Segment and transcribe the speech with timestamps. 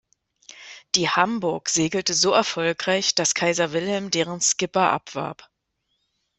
[0.95, 5.47] Die "Hamburg" segelte so erfolgreich, dass Kaiser Wilhelm deren Skipper abwarb.